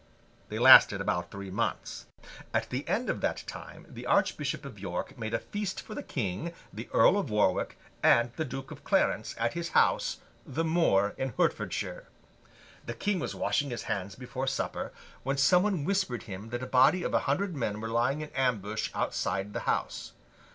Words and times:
They 0.49 0.57
lasted 0.57 0.99
about 0.99 1.29
three 1.29 1.51
months. 1.51 2.07
At 2.55 2.71
the 2.71 2.87
end 2.87 3.07
of 3.07 3.21
that 3.21 3.43
time, 3.45 3.85
the 3.87 4.07
Archbishop 4.07 4.65
of 4.65 4.79
York 4.79 5.15
made 5.15 5.35
a 5.35 5.39
feast 5.39 5.79
for 5.79 5.93
the 5.93 6.01
King, 6.01 6.53
the 6.73 6.89
Earl 6.91 7.19
of 7.19 7.29
Warwick, 7.29 7.77
and 8.01 8.31
the 8.35 8.43
Duke 8.43 8.71
of 8.71 8.83
Clarence, 8.83 9.35
at 9.37 9.53
his 9.53 9.69
house, 9.77 10.17
the 10.43 10.63
Moor, 10.63 11.13
in 11.19 11.35
Hertfordshire. 11.37 12.07
The 12.87 12.95
King 12.95 13.19
was 13.19 13.35
washing 13.35 13.69
his 13.69 13.83
hands 13.83 14.15
before 14.15 14.47
supper, 14.47 14.91
when 15.21 15.37
some 15.37 15.61
one 15.61 15.83
whispered 15.85 16.23
him 16.23 16.49
that 16.49 16.63
a 16.63 16.65
body 16.65 17.03
of 17.03 17.13
a 17.13 17.19
hundred 17.29 17.55
men 17.55 17.79
were 17.79 17.87
lying 17.87 18.21
in 18.21 18.31
ambush 18.31 18.89
outside 18.95 19.53
the 19.53 19.59
house. 19.69 20.13